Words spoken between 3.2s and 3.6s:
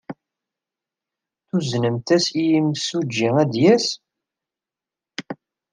ad